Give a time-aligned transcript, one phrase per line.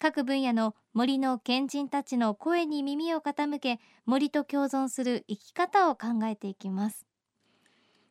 [0.00, 7.06] 各分野の森の賢人たちの声に耳を傾け森と共存する生き方を考えていきます。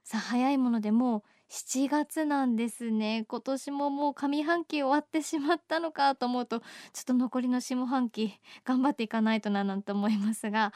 [0.03, 3.25] さあ早いものでもう7月なんですね。
[3.27, 6.65] 今年ももう上半期終わってしまったのかと思うとちょ
[7.01, 10.73] っと残りの下半期頑張っていかないとななんて思いますが。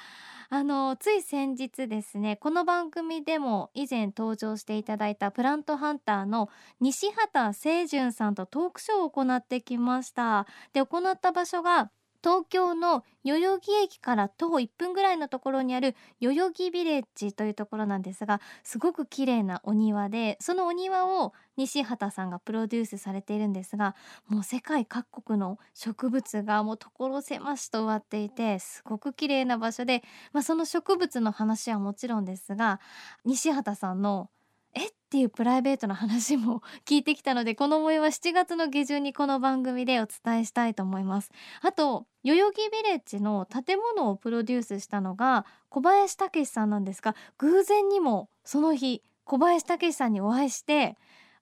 [0.49, 10.45] あのつい先日ですねこの番組でも以前登場していただいたプラントハンターの西畑清純さんとトークショーを行ってきました。
[10.73, 11.89] で行った場所が
[12.23, 23.95] 東京の代々木駅から徒歩1分ぐらいのところにある代々木ビレッジというところなんですがすごく綺麗なお庭でそのお庭を西畑さんがプロデュースされているんですが
[24.27, 30.01] もう世界各国の植物がもう所狭しと植わっていてすごく綺麗な場所で、
[30.31, 32.79] まあ、その植物の話はもちろんですが
[33.25, 34.29] 西畑さんの
[34.73, 41.31] えっていうプライベートな話も聞いてきたのでこの模様は7月の下旬にこの番組でお伝えしたいと思います。
[41.61, 50.97] あと代々木ビレッジの建物をプロデュースしたのが小林武さんなんですが偶然にもその日小林武さんにお会いして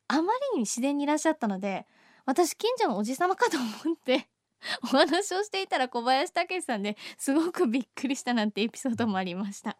[0.08, 1.86] あまりに自然にいらっしゃったので
[2.26, 4.28] 私近所のおじさまかと思って
[4.84, 9.78] お話をしていたら小林武さんですごくびっくりしたなんてエピソードもありました。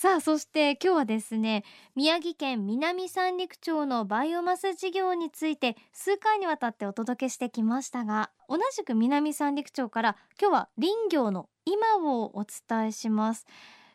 [0.00, 1.64] さあそして今日はですね
[1.96, 13.44] 宮城県南三陸町のバイオマス事業について数回にわたってお届けしてきましたが同じく南三陸町から今日は林業の今をお伝えします。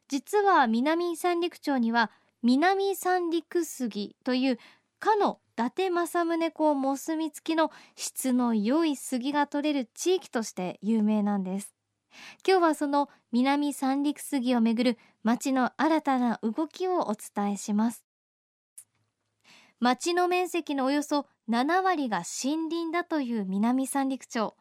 [0.09, 2.11] 実は南三陸町には
[2.41, 4.59] 南三陸杉という
[4.99, 11.73] かの伊達政宗公モスミ付きの質の良い杉が取れる地域として有名なんです。
[12.45, 18.05] 今日はその南三陸杉をめぐる町の新たな動きをお伝えします。
[19.79, 24.55] 町の面積のおよそ7割が森林だという南三陸町。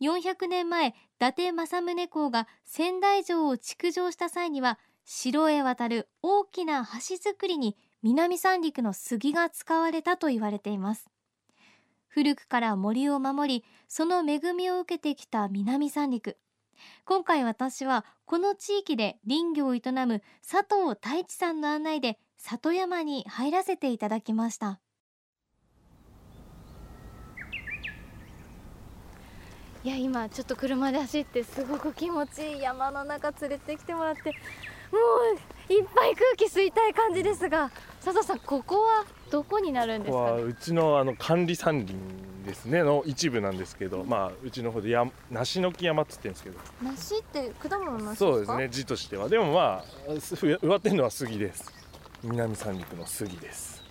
[0.00, 11.10] 400年前伊達政宗公が仙台城を築城した際には城へ渡る大きな橋作りに南三陸の杉が使われたと言われています。
[12.08, 16.36] 古くから森を守りその恵みを受けてきた南三陸。
[17.04, 24.80] 今回私はこの地域で林業を営む佐藤太一さんの案内で里山に入らせていただきました。
[29.84, 34.22] いや今ちょっと車で走ってすごく気持ちいい山の中連れてきてもらって
[34.90, 34.98] も
[35.68, 37.70] ういっぱい空気吸いたい感じですが
[38.04, 41.94] 佐藤さんここはどこになるんですか、ね、うちのあの管理山林
[42.44, 46.58] ですねの一部なんですけど、まあうちの方でや梨の木山っつってんですけど。
[46.82, 49.30] 梨って果物の梨そうですね字としては。
[49.30, 51.72] でもまあ植わってるのは杉です。
[52.22, 53.82] 南三陸の杉です。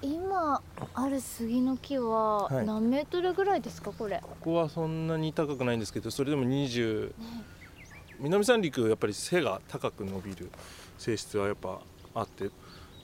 [0.00, 0.62] 今
[0.94, 4.20] ある杉の木は何メートルぐらいですか、これ？
[4.22, 7.14] ここはそんなに高くないんですけどそれでも20、ね、
[8.20, 10.50] 南三陸やっぱり背が高く伸びる
[10.98, 11.80] 性質はやっぱ
[12.14, 12.50] あって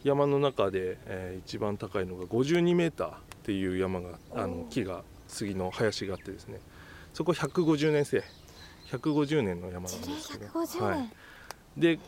[0.04, 3.12] 山の中で、えー、一番高いのが52メーターっ
[3.42, 6.60] ていう山があの木が杉の林があってですね。
[7.12, 8.22] そこ150年生。
[8.90, 11.98] 150年の山なんですけど、はい、で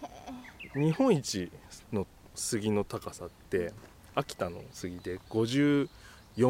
[0.75, 1.51] 日本一
[1.93, 3.73] の杉の高さって
[4.15, 5.89] 秋田の杉で54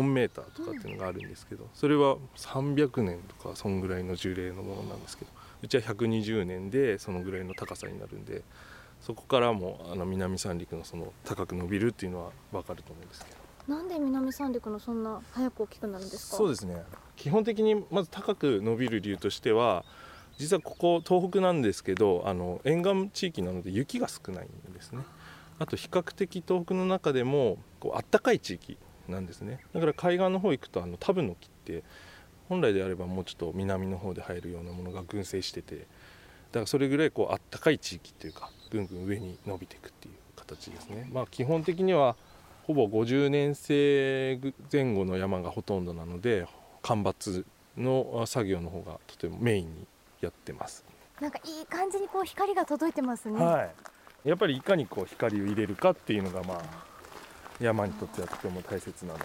[0.02, 5.30] メーターとかっていうのがあるんですけどそれは300年とかそんぐらいの樹齢のものなんですけど
[5.62, 8.42] うちは120年でそのぐらいの高さになるんで
[9.02, 13.30] そこからもあの南三陸のその高く伸びるっていうのは分かると思うんですけ
[13.68, 13.76] ど。
[13.76, 16.36] なんで南三陸のそんな早く大きくなるんですか？
[16.36, 16.82] そうですね。
[17.16, 19.84] 基本的にまず高く伸びる理由としては
[20.38, 25.02] 実はここ東北なんですけどあの沿岸地域なので雪が少ないんですね。
[25.58, 28.78] あと比較的東北の中でもこう暖かい地域
[29.08, 29.60] なんですね。
[29.72, 31.84] だから海岸の方行くとあのタブの木って
[32.48, 35.82] 本来であればもうちょっと南の方で生えるようなものが群生しててだ
[36.54, 41.06] からそれぐらいこう暖かい地域っていうかぐんぐん上に伸びていくっていう形ですね。
[41.12, 42.16] まあ基本的には
[42.64, 44.40] ほぼ50年生
[44.72, 46.46] 前後の山がほとんどなので
[46.80, 47.44] 間伐
[47.76, 49.86] の作業の方がとてもメインに
[50.22, 50.84] やってます。
[51.20, 53.38] なんかいい感じにこう光が届いてますね。
[53.38, 53.64] は
[54.24, 54.28] い。
[54.28, 56.62] やっぱりいかにこう光を入れるかっていうのがまあ
[57.60, 59.24] 山にとってはとても大切なので。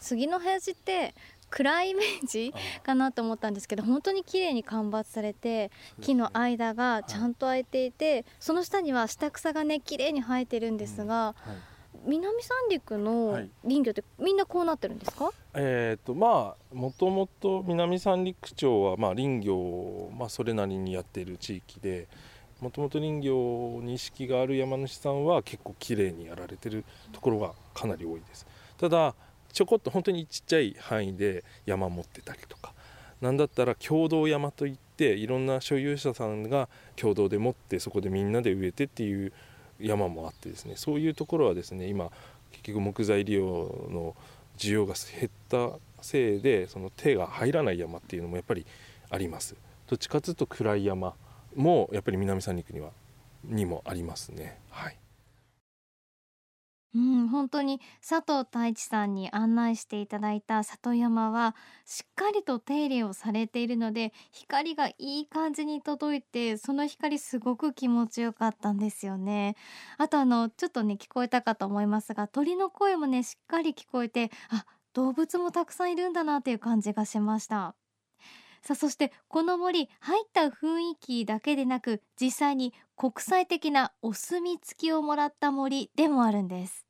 [0.00, 1.14] 杉の林って
[1.52, 5.70] 暗いイメージかなと思ったんですけど本当に綺麗に間伐されて
[6.00, 11.72] 木の間がちゃんと開いていて、その下には下草がね綺麗に生えてるんですが、はい。
[12.06, 22.08] 南三陸の林業ってみんなこうなってるんですか、えーとまあもともと南三陸町は、まあ、林業を、まあ、それなりにやっている地域で
[22.60, 28.46] もともと林業に意識がある山主さんは結構きれいにやられてるところがかなり多いです。
[28.78, 29.14] ただ
[29.52, 32.72] ちょこっと本当にちっちゃい範囲で山持ってたりとか。
[33.20, 39.32] なんだったら共同山といっていろんな所有者さんが共同で持ってそこでみんなで植えてっていう
[39.78, 40.74] 山もあってですね。
[40.76, 42.10] そういうところはですね今
[42.50, 43.44] 結局木材利用
[43.90, 44.16] の
[44.58, 48.66] 需要が減ったせいでその手が入らない山っていうのもやっぱり
[49.08, 49.54] あります。
[49.86, 51.14] どっちかというと暗い山
[51.54, 52.90] もやっぱり南三陸には
[53.44, 54.58] にもありますね。
[54.70, 54.96] はい。
[56.94, 61.56] うん、本当に佐藤太一さんに案内していただいた里山は
[61.86, 69.56] しっかりと手入れをされているので光がいい感じに届いてその光すごく気持ちよかったんですよね。
[69.96, 77.74] あとあのちょっとね聞こえたかと思いますが鳥の声もねしっかり聞こえてあ動物もたくさんいるんだなという感じがしました。
[78.62, 86.86] さあそしてこの森入った雰囲気だけでなく実際に国際的なお墨付きをもらった森でもあるんです。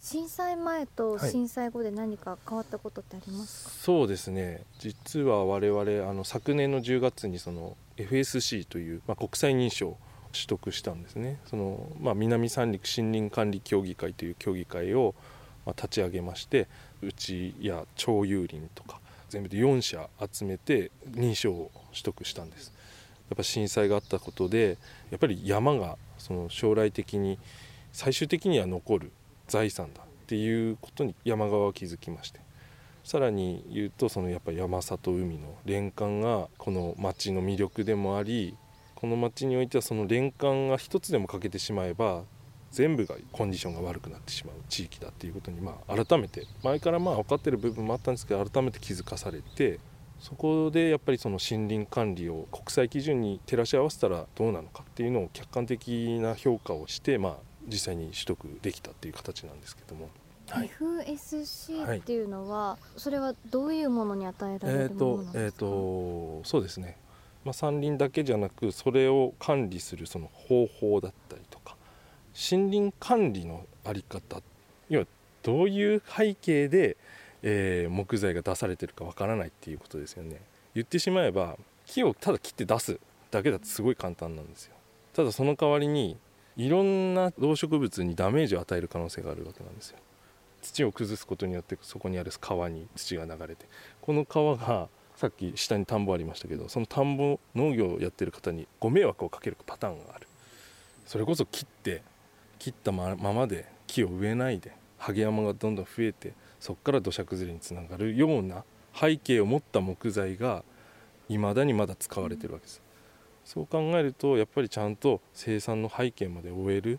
[0.00, 4.64] 震災前と震災後で何か変わったことってありますか、はい、そうですね。
[4.78, 9.98] 実は我々あの昨年の10月にその FSC という、まあ、国際認証を
[10.32, 11.38] 取得したんですね。
[11.46, 15.14] その、まあ、南三陸森林管理協議会という協議会を、
[15.66, 16.66] まあ、立ち上げまして
[17.02, 22.72] うちや超有林とか全部で4社集めて認証を取得したんです。
[23.30, 24.78] やっぱ震災があったことで
[25.10, 27.38] やっぱり山がその将来的に
[27.92, 29.12] 最終的には残る
[29.48, 32.40] 財産だっていうことに山側は気づきまして。
[33.04, 38.56] さらに言うとそのやっぱ山里海の連関がこの町の魅力でもあり
[38.94, 42.22] この町においてはその連関が一つでも欠けてしまえば
[42.74, 49.78] 全部がコンディションが悪くなってしまう地域だっていうことにまあ改めて前からまあ分かってる部分もあったんですけど改めて気づかされて
[50.18, 57.34] そこでやっぱりその森林管理を国際基準に照らし合わせたらどうなのかっていうのを客観的な評価をしてまあ
[57.66, 60.08] 実際に取得できたっていう形なんですけども。
[60.50, 60.70] はい、
[61.06, 65.66] FSC っていうのは、はい、それはどういうものに与えられるものなんですか、えーと
[66.36, 66.98] えーと、そうですね、
[67.44, 71.42] まあ、山林だけじゃなくそれを管理するその方法だったり
[72.34, 74.42] 森林管理の在り方
[74.88, 75.06] 要は
[75.42, 76.96] どういう背景で、
[77.42, 80.40] えー、木材が出されてるかわからないっていうことですよね。
[80.74, 82.98] 言ってしまえば木をただ切って出す
[83.30, 84.74] だけだとすごい簡単なんですよ。
[85.12, 86.16] ただその代わりに
[86.56, 89.98] いろんな動植物にダメージを与える可能性があるわけなんですよ。
[90.62, 93.66] 土を崩すことによってそこにある川に土が流れて。
[94.00, 100.26] この川がさっき下に田んぼありましたけどその田んぼ農業をやってる方にご迷惑をかけるパターンがある。
[101.06, 102.02] それこそ切って
[102.58, 108.64] 切ったままで木を植えないでハゲ山がどんどん増えてそこから土砂崩れにつながるような
[108.94, 110.64] 背景を持った木材が
[111.28, 112.82] 未だにまだ使われてるわけです。
[113.44, 116.98] そう考えるとやっぱりちゃんと生産の背景まで終える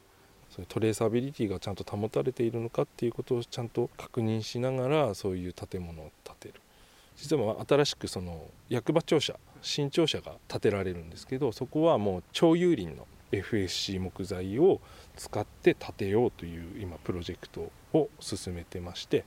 [0.49, 6.61] そトレーサビリティがちゃんと保たれているのかっていうことをちゃんと確認しながらそういう建物を建てる。
[7.15, 14.81] 実は新しくその役場庁舎新庁舎が建てられるんですけどそこはもう超有林の FSC 木材を
[15.15, 19.23] 使って建てようという今プロジェクトを進めてまして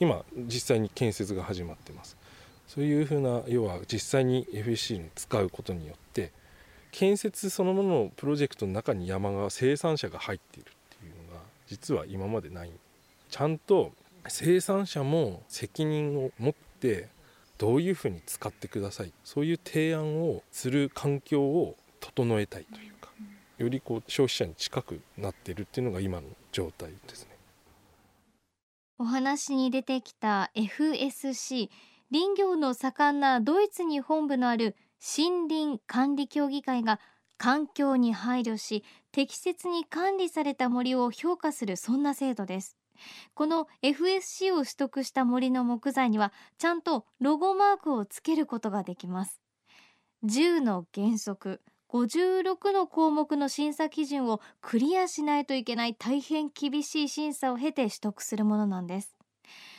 [0.00, 2.16] 今実際に建設が始まってます。
[2.66, 6.32] そういうふうな要は実際に FSC に使うことによって
[6.90, 12.72] 建設そのもののプロジェクトの中に山が生産者が入っているっていうのが実は今までない。
[13.28, 13.92] ちゃんと
[14.28, 17.08] 生産者も責任を持って
[17.58, 22.95] どういうふうに使ってくださいそういう提案をする環境を整えたいという。
[23.58, 27.36] よりこう消費者に近くなっているっていうのが今の状態ですね。
[28.98, 31.68] お話に出てきた FSC
[32.10, 34.76] 林業の盛んなドイツに本部のある
[35.16, 37.00] 森林管理協議会が
[37.36, 42.76] 環境に配慮し適切に管理された森を評価するそんな制度です。
[43.34, 49.42] この FSC を取得した森の木材にはちゃんとロゴマークをつけることができます。
[50.24, 51.60] 10の原則
[52.04, 59.16] 56の項目の審査基準をクリアしないといけない大変厳しい審査を経て取得するものなんです。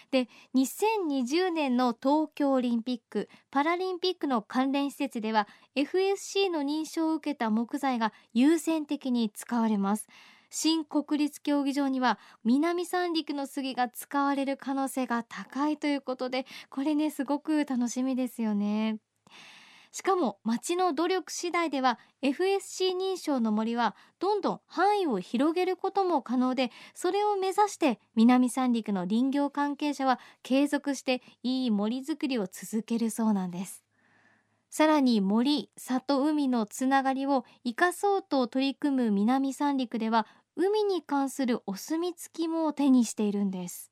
[0.09, 10.07] で2020年の東京オリンピック・パラリンピックの関連施設では FSC の認証を受けた木材が優先的に使われます。
[10.49, 18.97] 新国立競技場には南三陸の杉が使われる可能性が高いということでこれねすごく楽しみですよね。
[19.97, 33.83] しかも町の努力次第では FSC 認証の森はどんどん範囲を広げることも可能でそれを目指して南三陸の林業関係者は継続していい森づくりを続けるそうなんです。
[34.69, 43.91] さらに森里海のつながりを生かそうと取り組む南三陸では海に関するお墨付きも手にしているんです。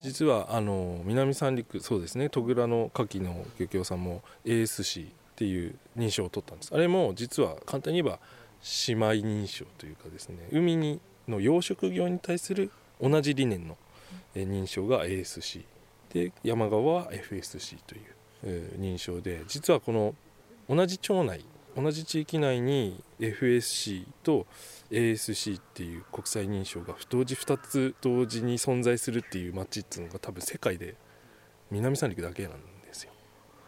[0.00, 6.74] 実はあの南三陸そうですね戸倉の牡蠣の漁協さんも ASC っていう認証を取ったんです。
[6.74, 8.20] あれも実は簡単に言えば
[8.86, 13.76] 姉妹認証というかですね海にの養殖業に対する同じ理念の
[14.34, 15.64] 認証が ASC
[16.12, 20.14] で山川は FSC という認証で実はこの
[20.68, 21.44] 同じ町内
[21.76, 24.46] 同じ地域内に FSC と
[24.90, 30.96] ASC っていう国際認証が同時2つ同時に存在するっていう街っていうのが多分世界で
[31.70, 32.58] 南三陸だけなんで
[32.92, 33.12] すよ。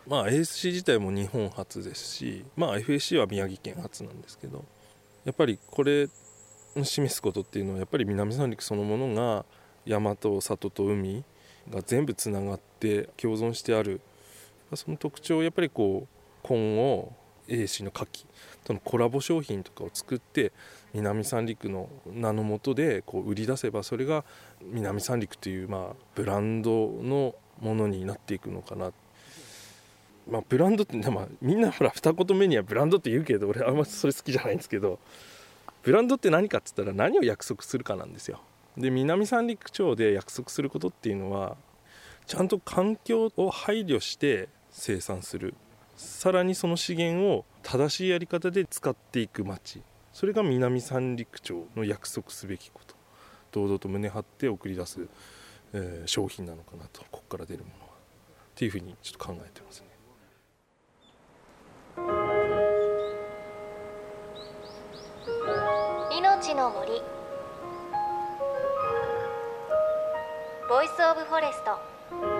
[0.06, 4.64] まあ ASC 自体も日本初ですし、まあ、FSC は宮城県初なんですけど
[5.24, 6.08] やっぱりこれ
[6.76, 9.44] を示すことっていうのはやっぱり南三陸そのものが
[9.84, 11.24] 山と里と海
[11.68, 14.00] が全部つながって共存してある
[14.74, 16.08] その特徴をやっぱりこう
[16.42, 17.12] 今後
[17.50, 18.26] A 氏の牡蠣
[18.64, 20.52] とのコラボ商品とかを作って
[20.94, 24.24] 南三陸の名のもとでこう売り出せばそれが
[24.62, 28.92] 南三陸というまあブランドのものになっていくのかな。
[30.30, 35.00] まあ、ブランドって、まあ、みんなほら二言目にはブランドって言うけど俺あんまりそれ好きじゃないんですけど
[35.82, 38.40] ブランドって何かっつったら何を約束するかなんですよ。
[38.76, 41.56] で南三陸町で約束することっていうのは
[42.26, 45.54] ちゃんと環境を配慮して生産する
[46.00, 52.94] さらにその資源を正しいやり方で使っていく町それが南三陸町の約束すべきこと。
[53.52, 55.08] 堂々と胸張って送り出す、
[55.72, 57.02] えー、商品なのかなと。
[57.10, 57.90] ここから出るものは。
[57.90, 57.92] っ
[58.54, 59.86] ていうふうにちょっと考えてますね。
[66.16, 67.02] 命の森。
[70.68, 72.39] Voice of Forest。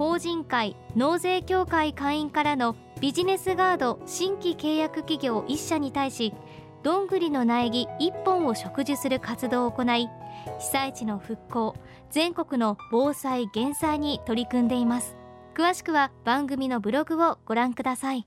[0.00, 6.32] 法人会納税協会会員からのビジネスガード新規契約企業1社に対し
[6.82, 10.08] どんぐりの苗木1本を植樹する活動を行い
[10.58, 11.76] 被災地の復興
[12.10, 15.18] 全国の防災減災に取り組んでいます。
[15.54, 18.26] 詳しくは番組のブログをご覧ください。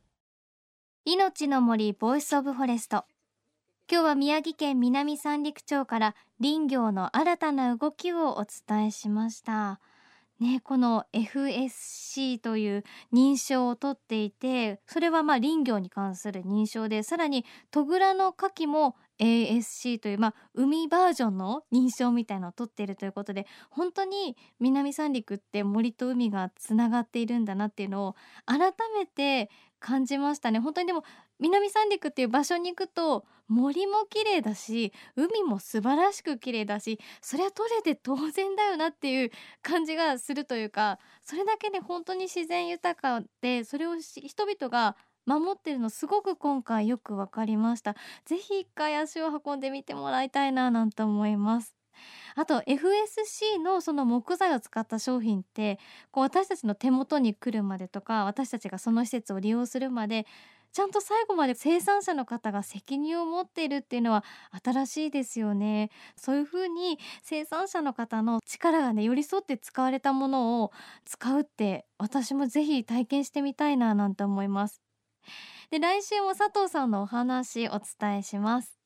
[1.05, 3.05] 命の森 Voice of Forest。
[3.91, 9.79] 今日は宮城県南三陸町から林業の新たな動きをお伝えしました。
[10.39, 28.15] ね、この FSC という認証を取っていてそれはまあ林業に関する認証でさらに戸倉の牡蠣も ASC という、まあ、海バージョンの認証みたいのを取っているということで本当に南三陸って森と海がつながっているんだなっていうのを
[28.45, 30.59] 改めて感じましたね。
[30.59, 31.03] 本当にでも
[31.39, 47.95] 南三陸っていう場所に行くと森も綺麗だし海も素晴らしく綺麗だしそれは取れて当然だよなっていう感じがするというかそれだけで本当に自然豊かでそれを人々が守ってるのすごく今回よく分かりました。
[48.25, 51.75] ぜひ一回足を運んでみてもらいたいななんて思います。
[52.35, 55.79] あと FSC のその木材を使った商品って
[56.11, 60.25] こう私たちの手元に来るまでとか私たちがその施設を利用するまで
[60.71, 64.23] ちゃんと最後まで生産者の方が責任を持っているっていうのは
[64.63, 65.91] 新しいですよね。
[66.15, 70.71] そういうふうに生産者の方の力がね寄り添って使われたものを
[71.05, 74.81] 使うって私もぜひ体験してみたいななんて思います。
[75.71, 78.77] で来週も佐藤さんのお話お伝えします。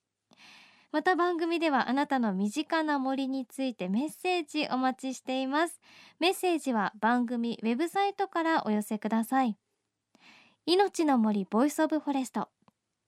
[0.92, 5.82] また番組ではあなたの身近な森についてメッセージお待ちしています。
[6.20, 9.58] メッセージは番組ウェブサイトからお寄せください。
[10.66, 12.50] 命の森 Voice of Forest。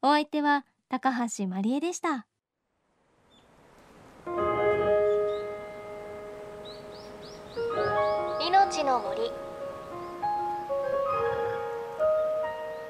[0.01, 2.25] お相手は高橋真理恵でした。
[8.41, 9.48] 命の森。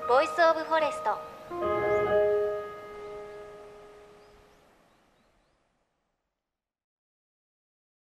[0.09, 1.78] Voice of Forest。